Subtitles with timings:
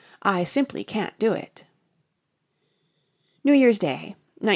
[0.23, 1.63] I simply can't do it.
[3.43, 4.49] New Year's Day, 1917.